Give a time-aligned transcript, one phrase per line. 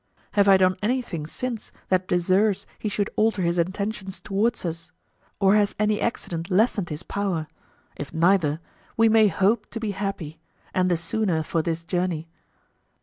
[0.31, 4.91] Have I done anything since that deserves he should alter his intentions towards us?
[5.39, 7.45] Or has any accident lessened his power?
[7.95, 8.59] If neither,
[8.97, 10.39] we may hope to be happy,
[10.73, 12.27] and the sooner for this journey.